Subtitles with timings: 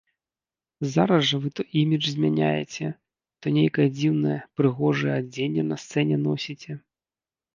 [0.93, 2.85] Зараз жа вы то імідж змяняеце,
[3.45, 6.71] то нейкае дзіўнае, прыгожае адзенне на сцэне носіце.